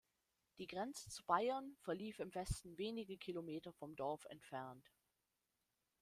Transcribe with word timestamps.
Die 0.57 0.65
Grenze 0.65 1.11
zu 1.11 1.23
Bayern 1.27 1.75
verlief 1.77 2.17
im 2.17 2.33
Westen 2.33 2.75
wenige 2.79 3.19
Kilometer 3.19 3.71
vom 3.71 3.95
Dorf 3.95 4.25
entfernt. 4.31 4.91